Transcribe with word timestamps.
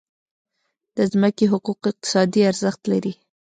د 0.95 0.97
ځمکې 1.13 1.45
حقوق 1.53 1.79
اقتصادي 1.91 2.41
ارزښت 2.51 2.81
لري. 2.91 3.13